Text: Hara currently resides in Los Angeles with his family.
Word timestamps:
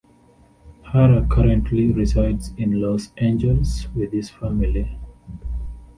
Hara 0.89 1.27
currently 1.29 1.91
resides 1.91 2.55
in 2.57 2.81
Los 2.81 3.11
Angeles 3.19 3.87
with 3.93 4.11
his 4.11 4.31
family. 4.31 4.97